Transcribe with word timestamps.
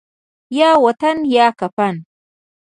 یا 0.59 0.71
وطن 0.85 1.17
یا 1.33 1.47
کفن 1.59 1.95